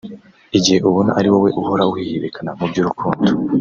[0.57, 3.29] Igihe ubona ari wowe uhora uhihibikana mu by’urukundo